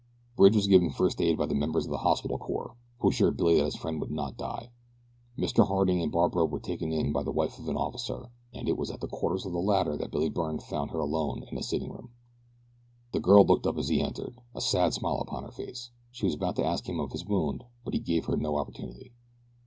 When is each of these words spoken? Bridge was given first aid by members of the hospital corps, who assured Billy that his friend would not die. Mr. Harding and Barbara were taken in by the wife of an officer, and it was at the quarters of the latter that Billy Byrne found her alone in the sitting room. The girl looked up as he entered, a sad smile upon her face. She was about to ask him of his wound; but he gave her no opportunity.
Bridge 0.35 0.55
was 0.55 0.65
given 0.65 0.89
first 0.89 1.21
aid 1.21 1.37
by 1.37 1.45
members 1.45 1.85
of 1.85 1.91
the 1.91 1.99
hospital 1.99 2.39
corps, 2.39 2.73
who 2.97 3.09
assured 3.09 3.37
Billy 3.37 3.57
that 3.57 3.65
his 3.65 3.75
friend 3.75 4.01
would 4.01 4.09
not 4.09 4.35
die. 4.35 4.71
Mr. 5.37 5.67
Harding 5.67 6.01
and 6.01 6.11
Barbara 6.11 6.43
were 6.43 6.59
taken 6.59 6.91
in 6.91 7.11
by 7.11 7.21
the 7.21 7.29
wife 7.31 7.59
of 7.59 7.69
an 7.69 7.77
officer, 7.77 8.31
and 8.51 8.67
it 8.67 8.77
was 8.79 8.89
at 8.89 8.99
the 8.99 9.07
quarters 9.07 9.45
of 9.45 9.51
the 9.53 9.59
latter 9.61 9.95
that 9.95 10.09
Billy 10.09 10.29
Byrne 10.29 10.57
found 10.57 10.89
her 10.89 10.97
alone 10.99 11.43
in 11.43 11.53
the 11.55 11.61
sitting 11.61 11.91
room. 11.91 12.09
The 13.11 13.19
girl 13.19 13.45
looked 13.45 13.67
up 13.67 13.77
as 13.77 13.89
he 13.89 14.01
entered, 14.01 14.41
a 14.55 14.59
sad 14.61 14.91
smile 14.95 15.19
upon 15.21 15.43
her 15.43 15.51
face. 15.51 15.91
She 16.09 16.25
was 16.25 16.33
about 16.33 16.55
to 16.55 16.65
ask 16.65 16.89
him 16.89 16.99
of 16.99 17.11
his 17.11 17.23
wound; 17.27 17.63
but 17.85 17.93
he 17.93 17.99
gave 17.99 18.25
her 18.25 18.37
no 18.37 18.55
opportunity. 18.57 19.13